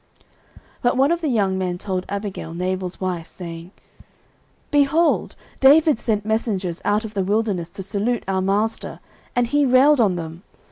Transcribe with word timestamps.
09:025:014 0.01 0.19
But 0.81 0.97
one 0.97 1.11
of 1.11 1.21
the 1.21 1.27
young 1.27 1.57
men 1.59 1.77
told 1.77 2.07
Abigail, 2.09 2.55
Nabal's 2.55 2.99
wife, 2.99 3.27
saying, 3.27 3.69
Behold, 4.71 5.35
David 5.59 5.99
sent 5.99 6.25
messengers 6.25 6.81
out 6.83 7.05
of 7.05 7.13
the 7.13 7.23
wilderness 7.23 7.69
to 7.69 7.83
salute 7.83 8.23
our 8.27 8.41
master; 8.41 8.99
and 9.35 9.45
he 9.45 9.63
railed 9.63 10.01
on 10.01 10.15
them. 10.15 10.41